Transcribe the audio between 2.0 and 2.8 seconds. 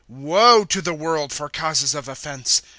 offense!